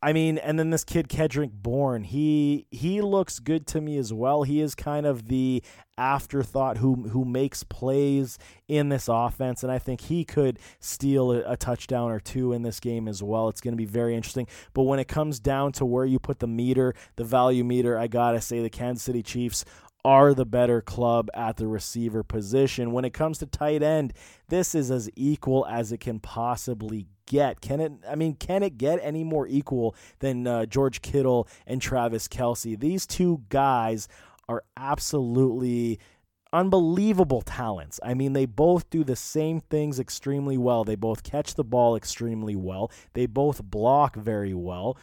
[0.00, 4.12] I mean, and then this kid Kendrick Bourne, he he looks good to me as
[4.12, 4.44] well.
[4.44, 5.62] He is kind of the
[5.96, 11.52] afterthought who who makes plays in this offense, and I think he could steal a,
[11.52, 13.48] a touchdown or two in this game as well.
[13.48, 14.46] It's going to be very interesting.
[14.72, 18.06] But when it comes down to where you put the meter, the value meter, I
[18.06, 19.64] gotta say the Kansas City Chiefs
[20.04, 22.92] are the better club at the receiver position.
[22.92, 24.12] When it comes to tight end,
[24.48, 27.60] this is as equal as it can possibly get?
[27.60, 27.92] Can it?
[28.08, 32.78] I mean, can it get any more equal than uh, George Kittle and Travis Kelce?
[32.78, 34.08] These two guys
[34.48, 36.00] are absolutely
[36.52, 38.00] unbelievable talents.
[38.02, 40.84] I mean, they both do the same things extremely well.
[40.84, 42.90] They both catch the ball extremely well.
[43.12, 44.96] They both block very well.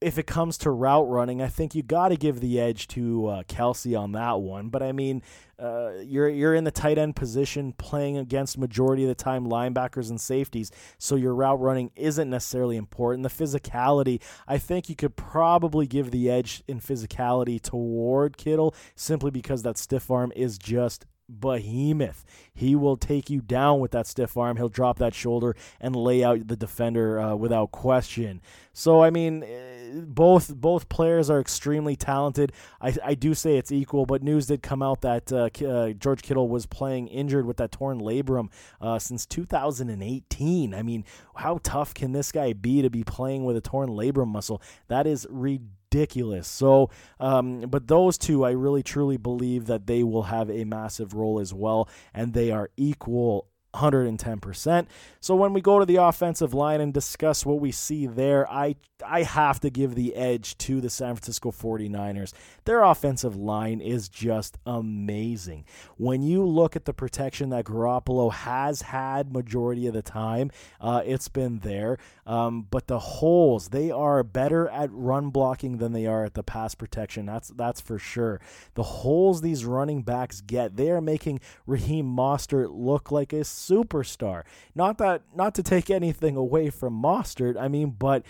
[0.00, 3.26] If it comes to route running, I think you got to give the edge to
[3.26, 4.70] uh, Kelce on that one.
[4.70, 5.22] But I mean,
[5.58, 10.08] uh, you're you're in the tight end position, playing against majority of the time linebackers
[10.08, 13.24] and safeties, so your route running isn't necessarily important.
[13.24, 19.30] The physicality, I think you could probably give the edge in physicality toward Kittle, simply
[19.30, 21.04] because that stiff arm is just
[21.38, 22.24] behemoth.
[22.52, 24.56] He will take you down with that stiff arm.
[24.56, 28.40] He'll drop that shoulder and lay out the defender uh, without question.
[28.72, 32.52] So I mean, eh, both both players are extremely talented.
[32.80, 36.22] I, I do say it's equal, but news did come out that uh, uh, George
[36.22, 38.48] Kittle was playing injured with that torn labrum
[38.80, 40.74] uh, since 2018.
[40.74, 44.28] I mean, how tough can this guy be to be playing with a torn labrum
[44.28, 44.62] muscle?
[44.88, 46.46] That is ridiculous ridiculous.
[46.48, 51.14] So, um, but those two, I really truly believe that they will have a massive
[51.14, 54.86] role as well, and they are equal 110%.
[55.20, 58.76] So when we go to the offensive line and discuss what we see there, I
[59.06, 62.32] I have to give the edge to the San Francisco 49ers.
[62.64, 65.64] Their offensive line is just amazing.
[65.96, 71.02] When you look at the protection that Garoppolo has had majority of the time, uh,
[71.04, 71.98] it's been there.
[72.26, 76.42] Um, but the holes, they are better at run blocking than they are at the
[76.42, 77.26] pass protection.
[77.26, 78.40] That's that's for sure.
[78.74, 84.42] The holes these running backs get, they are making Raheem Mostert look like a superstar.
[84.74, 88.24] Not that not to take anything away from Mostert, I mean, but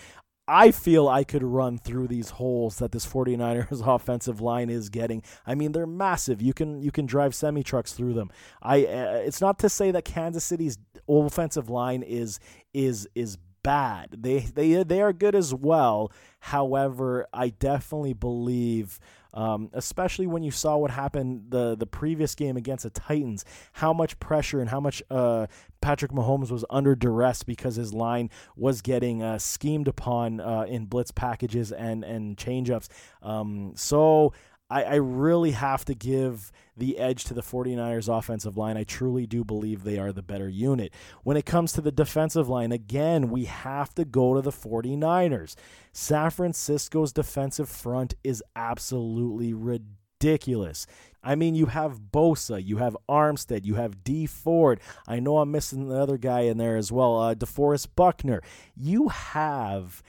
[0.52, 5.22] I feel I could run through these holes that this 49ers offensive line is getting.
[5.46, 6.42] I mean, they're massive.
[6.42, 8.30] You can you can drive semi trucks through them.
[8.60, 10.76] I uh, it's not to say that Kansas City's
[11.08, 12.40] offensive line is
[12.74, 14.16] is is bad.
[14.18, 16.10] They they they are good as well.
[16.40, 18.98] However, I definitely believe
[19.34, 23.92] um, especially when you saw what happened the the previous game against the Titans, how
[23.92, 25.46] much pressure and how much uh,
[25.80, 30.86] Patrick Mahomes was under duress because his line was getting uh, schemed upon uh, in
[30.86, 32.88] blitz packages and and changeups.
[33.22, 34.32] Um, so
[34.70, 38.76] I, I really have to give the edge to the 49ers offensive line.
[38.76, 40.94] I truly do believe they are the better unit.
[41.24, 45.56] When it comes to the defensive line, again, we have to go to the 49ers.
[45.92, 50.86] San Francisco's defensive front is absolutely ridiculous.
[51.22, 54.80] I mean, you have Bosa, you have Armstead, you have Dee Ford.
[55.06, 58.40] I know I'm missing the other guy in there as well, uh, DeForest Buckner.
[58.74, 60.02] You have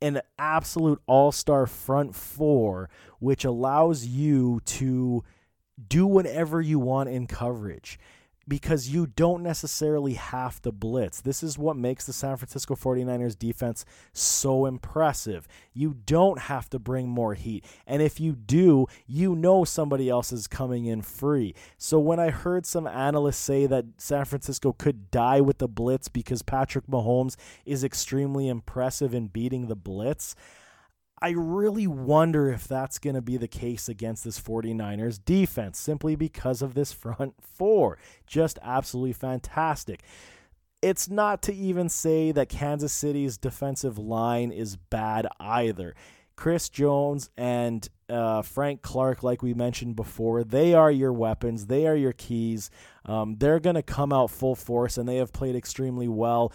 [0.00, 5.24] an absolute all star front four, which allows you to
[5.88, 7.98] do whatever you want in coverage
[8.46, 11.20] because you don't necessarily have to blitz.
[11.20, 15.48] This is what makes the San Francisco 49ers defense so impressive.
[15.72, 17.64] You don't have to bring more heat.
[17.86, 21.54] And if you do, you know somebody else is coming in free.
[21.78, 26.08] So when I heard some analysts say that San Francisco could die with the blitz
[26.08, 30.34] because Patrick Mahomes is extremely impressive in beating the blitz,
[31.20, 36.16] I really wonder if that's going to be the case against this 49ers defense simply
[36.16, 37.98] because of this front four.
[38.26, 40.02] Just absolutely fantastic.
[40.82, 45.94] It's not to even say that Kansas City's defensive line is bad either.
[46.36, 51.66] Chris Jones and uh, Frank Clark, like we mentioned before, they are your weapons.
[51.66, 52.70] They are your keys.
[53.06, 56.52] Um, they're going to come out full force, and they have played extremely well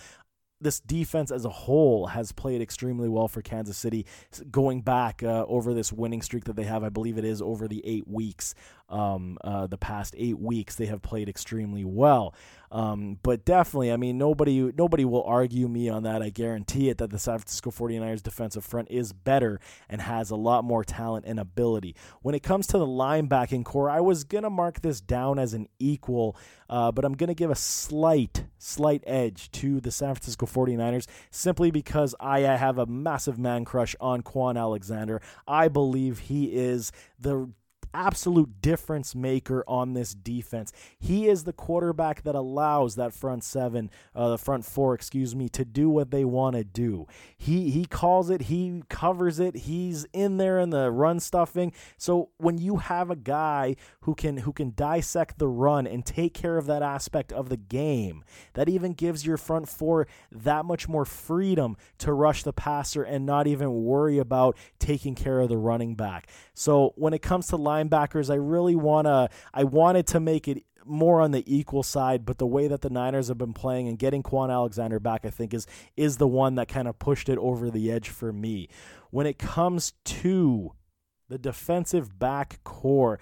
[0.61, 4.05] this defense as a whole has played extremely well for Kansas City
[4.51, 6.83] going back uh, over this winning streak that they have.
[6.83, 8.55] I believe it is over the eight weeks.
[8.89, 12.33] Um, uh, the past eight weeks, they have played extremely well.
[12.71, 16.21] Um, but definitely, I mean, nobody nobody will argue me on that.
[16.21, 20.35] I guarantee it that the San Francisco 49ers defensive front is better and has a
[20.35, 21.95] lot more talent and ability.
[22.21, 25.53] When it comes to the linebacking corps, I was going to mark this down as
[25.53, 26.37] an equal,
[26.69, 31.07] uh, but I'm going to give a slight, slight edge to the San Francisco 49ers
[31.31, 35.21] simply because I have a massive man crush on Kwon Alexander.
[35.47, 37.49] I believe he is the
[37.93, 40.71] absolute difference maker on this defense.
[40.99, 45.49] He is the quarterback that allows that front seven, uh, the front four, excuse me,
[45.49, 47.07] to do what they want to do.
[47.37, 51.73] He he calls it, he covers it, he's in there in the run stuffing.
[51.97, 56.33] So when you have a guy who can who can dissect the run and take
[56.33, 58.23] care of that aspect of the game,
[58.53, 63.25] that even gives your front four that much more freedom to rush the passer and
[63.25, 66.29] not even worry about taking care of the running back.
[66.53, 71.21] So when it comes to linebackers, I really wanna I wanted to make it more
[71.21, 74.23] on the equal side, but the way that the Niners have been playing and getting
[74.23, 77.69] Kwon Alexander back, I think is is the one that kind of pushed it over
[77.69, 78.69] the edge for me.
[79.11, 80.73] When it comes to
[81.27, 83.19] the defensive back corps,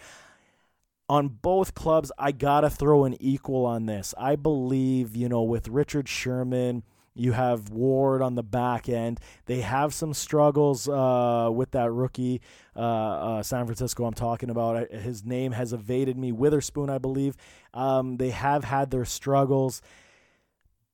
[1.09, 4.13] on both clubs, I gotta throw an equal on this.
[4.17, 6.83] I believe, you know, with Richard Sherman
[7.17, 9.19] You have Ward on the back end.
[9.45, 12.41] They have some struggles uh, with that rookie,
[12.75, 14.91] uh, uh, San Francisco, I'm talking about.
[14.91, 16.32] His name has evaded me.
[16.32, 17.36] Witherspoon, I believe.
[17.73, 19.81] Um, they have had their struggles.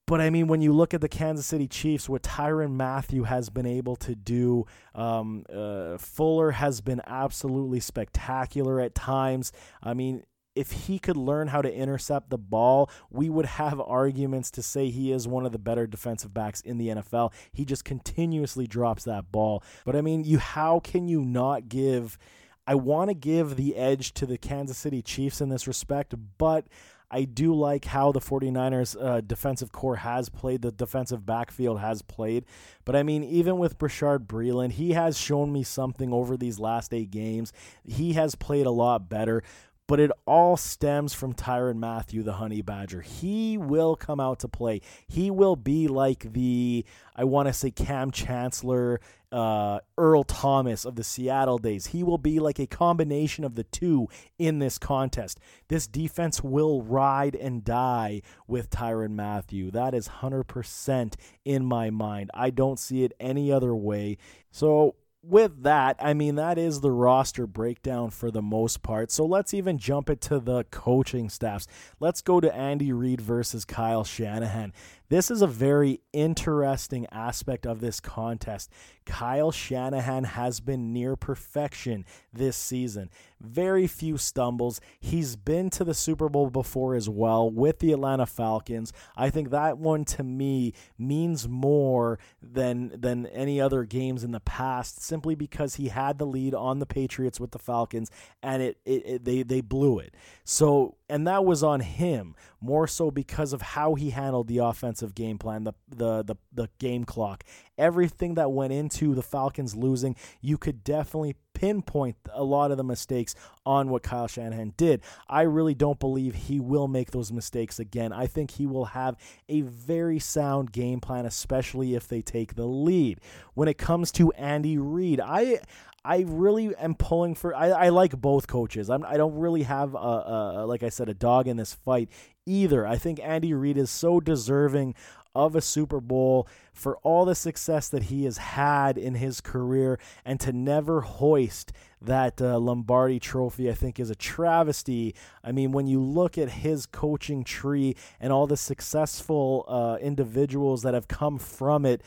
[0.05, 3.49] But I mean, when you look at the Kansas City Chiefs, what Tyrann Mathieu has
[3.49, 9.53] been able to do, um, uh, Fuller has been absolutely spectacular at times.
[9.81, 10.23] I mean,
[10.55, 14.89] if he could learn how to intercept the ball, we would have arguments to say
[14.89, 17.33] he is one of the better defensive backs in the NFL.
[17.51, 19.63] He just continuously drops that ball.
[19.85, 22.17] But I mean, you how can you not give
[22.65, 26.65] I want to give the edge to the Kansas City Chiefs in this respect, but
[27.11, 32.01] I do like how the 49ers uh, defensive corps has played, the defensive backfield has
[32.01, 32.45] played.
[32.85, 36.93] But I mean, even with Bashaud Breeland, he has shown me something over these last
[36.93, 37.53] eight games.
[37.85, 39.43] He has played a lot better
[39.87, 43.01] but it all stems from Tyrann Mathieu, the Honey Badger.
[43.01, 44.81] He will come out to play.
[45.07, 50.95] He will be like the, I want to say, Kam Chancellor, uh, Earl Thomas of
[50.95, 51.87] the Seattle days.
[51.87, 54.07] He will be like a combination of the two
[54.37, 55.39] in this contest.
[55.67, 59.69] This defense will ride and die with Tyrann Mathieu.
[59.71, 62.31] That is 100% in my mind.
[62.33, 64.17] I don't see it any other way.
[64.51, 69.09] So with that, I mean, that is the roster breakdown for the most part.
[69.09, 71.65] So let's even jump it to the coaching staffs.
[71.99, 74.73] Let's go to Andy Reid versus Kyle Shanahan.
[75.13, 78.71] This is a very interesting aspect of this contest.
[79.05, 83.11] Kyle Shanahan has been near perfection this season.
[83.39, 84.81] Very few stumbles.
[84.99, 88.91] He's been to the Super Bowl before as well with the Atlanta Falcons.
[89.15, 94.39] I think that one to me means more than than any other games in the
[94.39, 98.09] past simply because he had the lead on the Patriots with the Falcons
[98.41, 100.15] and it, it, it they they blew it.
[100.43, 105.13] So and that was on him more so because of how he handled the offensive
[105.13, 107.43] game plan, the the the, the game clock,
[107.77, 110.15] everything that went into the Falcons losing.
[110.41, 113.35] You could definitely pinpoint a lot of the mistakes
[113.65, 115.01] on what Kyle Shanahan did.
[115.27, 118.11] I really don't believe he will make those mistakes again.
[118.11, 119.17] I think he will have
[119.49, 123.19] a very sound game plan, especially if they take the lead.
[123.53, 125.59] When it comes to Andy Reid, I
[126.05, 127.55] I really am pulling for.
[127.55, 128.89] I, I like both coaches.
[128.89, 132.09] I'm, I don't really have a, a, like I said a dog in this fight
[132.45, 132.85] either.
[132.85, 134.95] I think Andy Reid is so deserving
[135.35, 139.97] of a Super Bowl for all the success that he has had in his career
[140.23, 145.15] and to never hoist that uh, Lombardi trophy, I think, is a travesty.
[145.43, 150.83] I mean, when you look at his coaching tree and all the successful uh, individuals
[150.83, 152.01] that have come from it,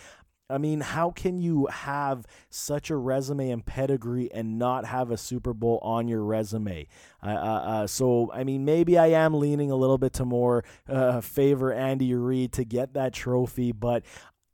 [0.48, 5.16] I mean, how can you have such a resume and pedigree and not have a
[5.16, 6.86] Super Bowl on your resume?
[7.22, 10.64] Uh, uh, uh, so, I mean, maybe I am leaning a little bit to more
[10.88, 14.04] uh, favor Andy Reid to get that trophy, but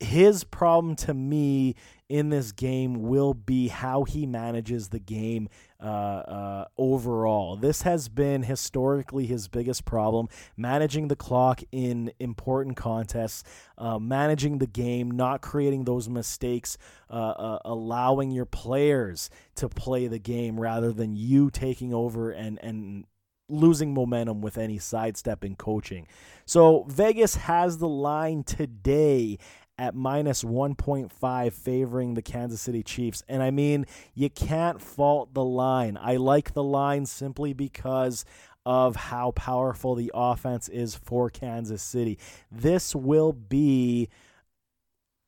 [0.03, 1.75] his problem to me
[2.09, 5.49] in this game will be how he manages the game
[5.81, 7.57] uh, uh, overall.
[7.57, 13.45] This has been historically his biggest problem managing the clock in important contests,
[13.79, 16.77] uh, managing the game, not creating those mistakes,
[17.09, 22.59] uh, uh, allowing your players to play the game rather than you taking over and,
[22.63, 23.07] and
[23.49, 26.07] losing momentum with any sidestepping coaching.
[26.45, 29.39] So Vegas has the line today
[29.83, 33.25] at minus 1.5 favoring the Kansas City Chiefs.
[33.29, 35.99] And I mean, you can't fault the line.
[36.01, 38.25] I like the line simply because
[38.65, 42.17] of how powerful the offense is for Kansas City.
[42.49, 44.09] This will be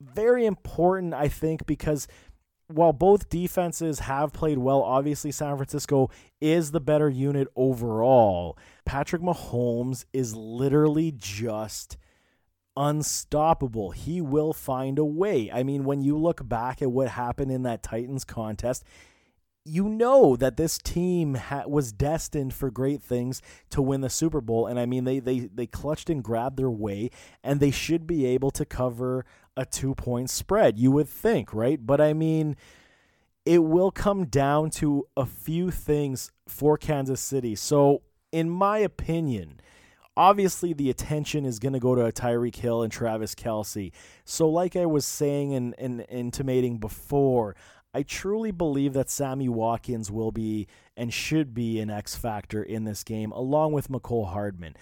[0.01, 2.07] very important, I think, because
[2.69, 8.57] while both defenses have played well, obviously San Francisco is the better unit overall.
[8.85, 11.97] Patrick Mahomes is literally just
[12.77, 13.91] unstoppable.
[13.91, 15.51] He will find a way.
[15.53, 18.85] I mean, when you look back at what happened in that Titans contest,
[19.65, 24.41] you know that this team ha- was destined for great things to win the Super
[24.41, 27.11] Bowl, and I mean they they they clutched and grabbed their way,
[27.43, 29.25] and they should be able to cover
[29.57, 30.79] a two point spread.
[30.79, 31.85] You would think, right?
[31.85, 32.57] But I mean,
[33.47, 37.55] it will come down to a few things for Kansas City.
[37.55, 38.03] So,
[38.33, 39.61] in my opinion,
[40.17, 43.93] obviously the attention is going to go to Tyreek Hill and Travis Kelce.
[44.25, 47.57] So, like I was saying and, and intimating before,
[47.93, 52.85] I truly believe that Sammy Watkins will be and should be an X factor in
[52.85, 54.77] this game, along with Mecole Hardman.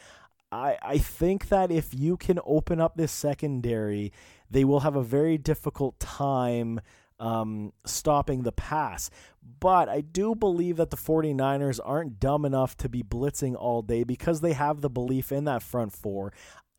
[0.50, 4.12] I, I think that if you can open up this secondary,
[4.50, 6.80] they will have a very difficult time
[7.22, 9.08] um, stopping the pass.
[9.60, 14.02] But I do believe that the 49ers aren't dumb enough to be blitzing all day
[14.04, 16.32] because they have the belief in that front four.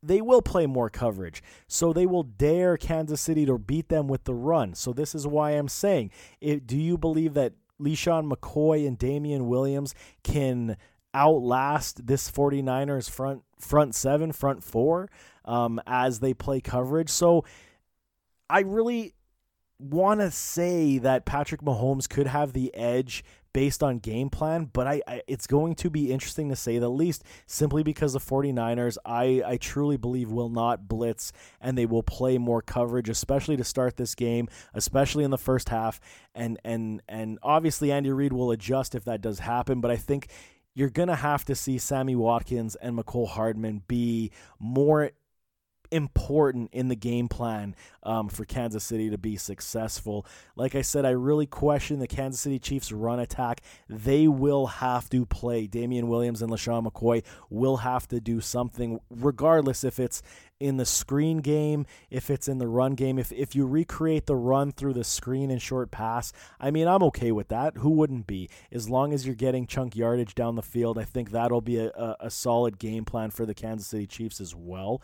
[0.06, 1.41] they will play more coverage.
[1.68, 4.74] So they will dare Kansas City to beat them with the run.
[4.74, 9.48] So this is why I'm saying, it, do you believe that LeSean McCoy and Damien
[9.48, 10.76] Williams can
[11.14, 15.10] outlast this 49ers front front seven, front four
[15.46, 17.10] um, as they play coverage?
[17.10, 17.46] So
[18.50, 19.14] I really
[19.80, 24.88] want to say that Patrick Mahomes could have the edge based on game plan, but
[24.88, 28.97] I, I, it's going to be interesting to say the least simply because the 49ers
[29.05, 33.63] I, I truly believe will not blitz and they will play more coverage especially to
[33.63, 35.99] start this game, especially in the first half.
[36.34, 40.28] And and and obviously Andy Reid will adjust if that does happen, but I think
[40.76, 45.11] you're going to have to see Sammy Watkins and Mecole Hardman be more
[45.94, 50.26] important in the game plan um, for Kansas City to be successful.
[50.56, 53.62] Like I said, I really question the Kansas City Chiefs' run attack.
[53.88, 55.68] They will have to play.
[55.68, 60.22] Damien Williams and LeSean McCoy will have to do something, regardless if it's
[60.60, 63.20] in the screen game, if it's in the run game.
[63.20, 67.04] If, if you recreate the run through the screen and short pass, I mean, I'm
[67.04, 67.78] okay with that.
[67.78, 68.50] Who wouldn't be?
[68.72, 71.89] As long as you're getting chunk yardage down the field, I think that'll be a,
[71.89, 75.02] a, a solid game plan for the Kansas City Chiefs as well.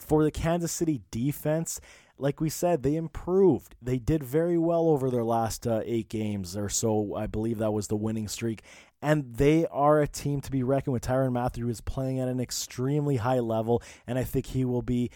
[0.00, 1.80] For the Kansas City defense,
[2.18, 3.76] like we said, they improved.
[3.80, 7.14] They did very well over their last uh, eight games or so.
[7.14, 8.62] I believe that was the winning streak.
[9.02, 11.02] And they are a team to be reckoned with.
[11.04, 15.10] Tyrann Mathieu is playing at an extremely high level, and I think he will be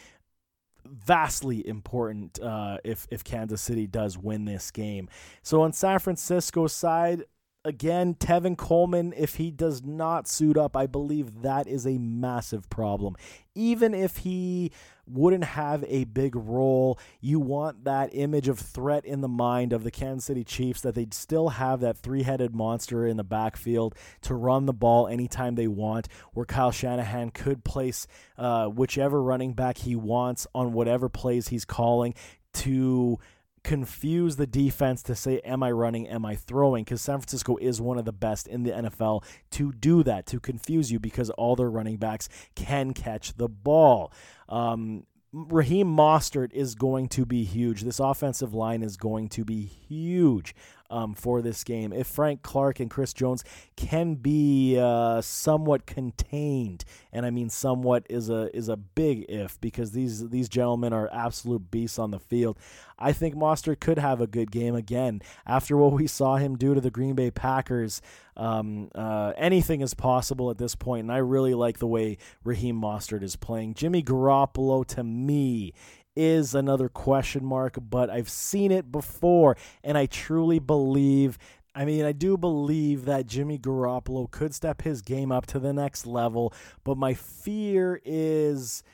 [0.87, 5.09] vastly important uh, if if Kansas City does win this game.
[5.43, 7.25] So on San Francisco side,
[7.65, 12.69] again, Tevin Coleman, if he does not suit up, I believe that is a massive
[12.69, 13.17] problem.
[13.55, 14.71] Even if he
[15.07, 19.85] wouldn't have a big role, you want that image of threat in the mind of
[19.85, 23.95] the Kansas City Chiefs that they'd still have that three headed monster in the backfield
[24.23, 28.07] to run the ball anytime they want, where Kyle Shanahan could place
[28.37, 32.15] uh, whichever running back he wants on whatever plays he's calling
[32.55, 33.19] to
[33.65, 36.07] confuse the defense to say, Am I running?
[36.07, 36.85] Am I throwing?
[36.85, 40.39] Because San Francisco is one of the best in the NFL to do that, to
[40.39, 44.13] confuse you because all their running backs can catch the ball.
[44.49, 47.83] Um, Raheem Mostert is going to be huge.
[47.83, 50.55] This offensive line is going to be huge
[50.95, 51.93] um, for this game.
[51.93, 53.43] If Frank Clark and Chris Jones
[53.75, 59.61] can be uh, somewhat contained, and I mean somewhat is a is a big if
[59.61, 62.59] because these these gentlemen are absolute beasts on the field.
[62.97, 66.75] I think Mostert could have a good game again after what we saw him do
[66.75, 68.01] to the Green Bay Packers.
[68.37, 72.81] Um, uh, anything is possible at this point, and I really like the way Raheem
[72.81, 73.75] Mostert is playing.
[73.75, 75.73] Jimmy Garoppolo to me
[76.17, 81.39] is another question mark, but I've seen it before, and I truly believe.
[81.75, 85.73] I mean, I do believe that Jimmy Garoppolo could step his game up to the
[85.73, 86.55] next level,
[86.85, 88.85] but my fear is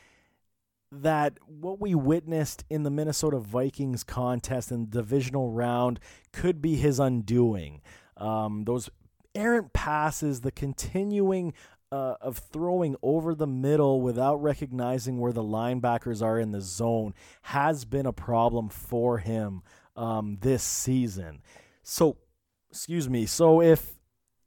[0.93, 6.01] that what we witnessed in the Minnesota Vikings contest in the divisional round
[6.33, 7.81] could be his undoing.
[8.16, 8.91] Um, those
[9.35, 11.53] errant passes, the continuing
[11.93, 17.14] uh, of throwing over the middle without recognizing where the linebackers are in the zone
[17.43, 19.62] has been a problem for him
[19.97, 21.43] um, this season.
[21.82, 22.16] So,
[22.70, 23.26] excuse me.
[23.26, 23.95] So if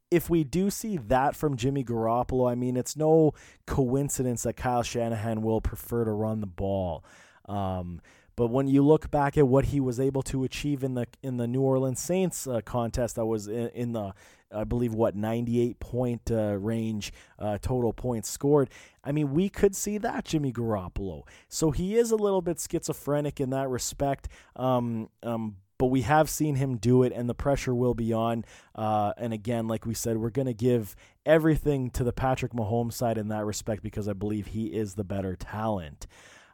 [0.10, 3.34] if we do see that from Jimmy Garoppolo, I mean, it's no
[3.66, 7.04] coincidence that Kyle Shanahan will prefer to run the ball.
[7.46, 8.00] Um,
[8.36, 11.38] but when you look back at what he was able to achieve in the in
[11.38, 14.14] the New Orleans Saints uh, contest, that was in, in, the
[14.52, 18.70] I believe what 98 point uh, range uh, total points scored.
[19.04, 21.24] I mean, we could see that Jimmy Garoppolo.
[21.48, 24.30] So he is a little bit schizophrenic in that respect.
[24.56, 28.46] Um, um, but we have seen him do it, and the pressure will be on.
[28.74, 32.94] Uh, and again, like we said, we're going to give everything to the Patrick Mahomes
[32.94, 36.08] side in that respect because I believe he is the better talent.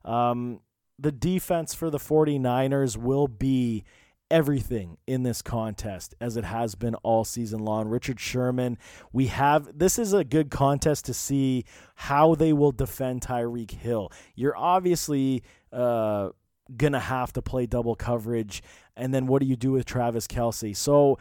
[0.04, 0.62] Um,
[1.00, 3.84] the defense for the 49ers will be
[4.32, 7.88] everything in this contest as it has been all season long.
[7.88, 8.78] Richard Sherman,
[9.12, 14.12] we have this is a good contest to see how they will defend Tyreek Hill.
[14.36, 16.30] You're obviously uh,
[16.76, 18.62] gonna have to play double coverage,
[18.96, 20.76] and then what do you do with Travis Kelce?
[20.76, 21.18] So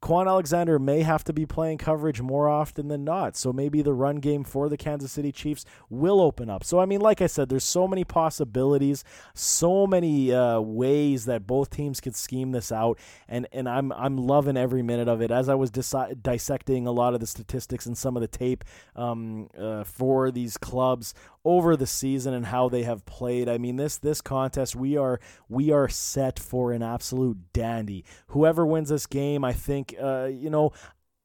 [0.00, 3.36] Kwon Alexander may have to be playing coverage more often than not.
[3.36, 6.64] So maybe the run game for the Kansas City Chiefs will open up.
[6.64, 11.46] So, I mean, like I said, there's so many possibilities, so many uh, ways that
[11.46, 12.98] both teams could scheme this out.
[13.28, 15.30] And, and I'm, I'm loving every minute of it.
[15.30, 18.64] As I was dis- dissecting a lot of the statistics and some of the tape
[18.94, 23.48] um, uh, for these clubs over the season and how they have played.
[23.48, 25.18] I mean, this this contest we are
[25.48, 28.04] we are set for an absolute dandy.
[28.28, 30.72] Whoever wins this game, I think, uh, you know.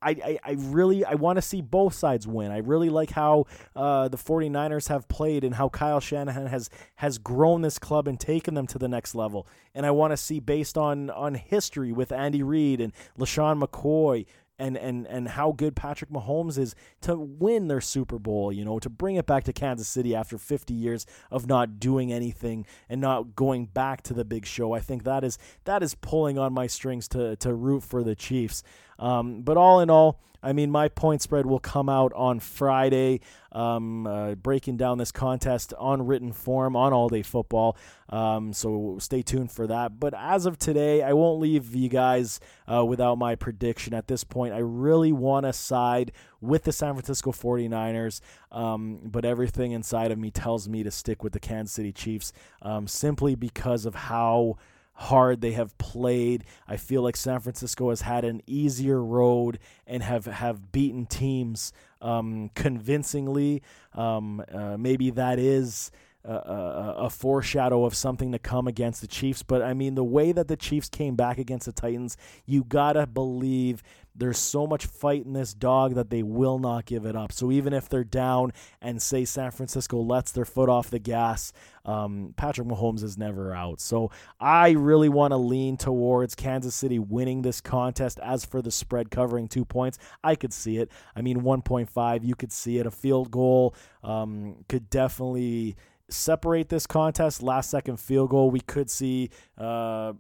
[0.06, 2.52] I, I, really I want to see both sides win.
[2.52, 7.18] I really like how uh, the 49ers have played and how Kyle Shanahan has has
[7.18, 9.48] grown this club and taken them to the next level.
[9.74, 14.26] And I want to see based on on history with Andy Reid and LeSean McCoy,
[14.64, 18.80] and and and how good Patrick Mahomes is to win their Super Bowl, you know,
[18.80, 23.02] to bring it back to Kansas City after 50 years of not doing anything and
[23.02, 24.74] not going back to the big show.
[24.74, 28.16] I think that is that is pulling on my strings to to root for the
[28.16, 28.64] Chiefs.
[28.98, 33.22] Um, but all in all, I mean, my point spread will come out on Friday,
[33.54, 37.78] um, uh, breaking down this contest on written form on All Day Football.
[38.10, 40.00] Um, so stay tuned for that.
[40.00, 42.40] But as of today, I won't leave you guys
[42.72, 43.94] uh, without my prediction.
[43.94, 48.20] At this point, I really want to side with the San Francisco 49ers,
[48.52, 52.34] um, but everything inside of me tells me to stick with the Kansas City Chiefs
[52.62, 54.58] um, simply because of how
[54.94, 56.44] hard they have played.
[56.68, 61.74] I feel like San Francisco has had an easier road and have have beaten teams
[62.02, 63.62] um, convincingly.
[63.94, 65.92] Um, uh, maybe that is.
[66.26, 69.44] A, a, a, foreshadow of something to come against the Chiefs.
[69.44, 72.16] But I mean, the way that the Chiefs came back against the Titans,
[72.46, 73.84] you gotta believe
[74.16, 77.32] there's so much fight in this dog that they will not give it up.
[77.32, 81.52] So even if they're down and say San Francisco lets their foot off the gas,
[81.86, 83.82] um, Patrick Mahomes is never out.
[83.82, 88.20] So I really want to lean towards Kansas City winning this contest.
[88.22, 90.92] As for the spread covering two points, I could see it.
[91.16, 92.86] I mean, 1.5, you could see it.
[92.86, 95.76] A field goal um, could definitely
[96.10, 97.42] separate this contest.
[97.42, 99.30] Last second field goal, we could see.
[99.58, 100.14] Uh,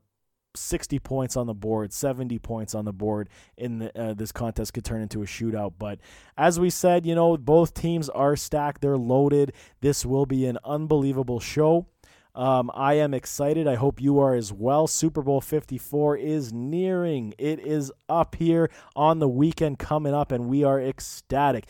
[0.55, 4.73] 60 points on the board, 70 points on the board in the, uh, this contest
[4.73, 5.73] could turn into a shootout.
[5.77, 5.99] But
[6.37, 9.53] as we said, you know, both teams are stacked, they're loaded.
[9.81, 11.87] This will be an unbelievable show.
[12.35, 13.67] Um, I am excited.
[13.67, 14.87] I hope you are as well.
[14.87, 17.35] Super Bowl 54 is nearing.
[17.37, 21.67] It is up here on the weekend coming up, and we are ecstatic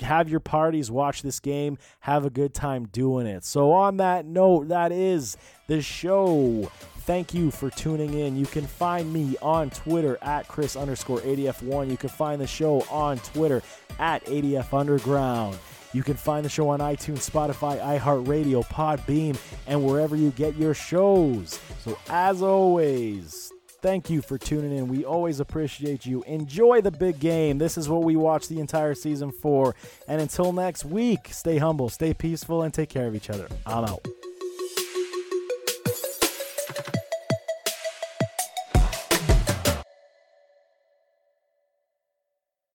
[0.00, 3.44] have your parties, watch this game, have a good time doing it.
[3.44, 5.36] So, on that note, that is
[5.68, 6.70] the show
[7.06, 8.36] thank you for tuning in.
[8.36, 11.88] You can find me on Twitter at Chris underscore ADF1.
[11.88, 13.62] You can find the show on Twitter
[13.98, 15.56] at ADF Underground.
[15.92, 20.74] You can find the show on iTunes, Spotify, iHeartRadio, Podbean, and wherever you get your
[20.74, 21.58] shows.
[21.82, 24.88] So, as always, thank you for tuning in.
[24.88, 26.22] We always appreciate you.
[26.24, 27.58] Enjoy the big game.
[27.58, 29.74] This is what we watch the entire season for.
[30.08, 33.48] And until next week, stay humble, stay peaceful, and take care of each other.
[33.64, 34.06] I'm out.